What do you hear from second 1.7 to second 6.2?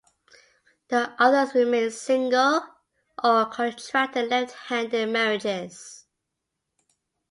single, or contracted left-handed marriages.